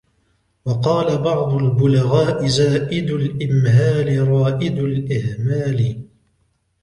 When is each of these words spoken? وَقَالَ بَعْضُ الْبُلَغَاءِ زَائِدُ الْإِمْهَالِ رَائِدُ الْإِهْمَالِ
وَقَالَ 0.65 1.17
بَعْضُ 1.17 1.53
الْبُلَغَاءِ 1.53 2.47
زَائِدُ 2.47 3.11
الْإِمْهَالِ 3.11 4.27
رَائِدُ 4.27 4.77
الْإِهْمَالِ 4.79 6.01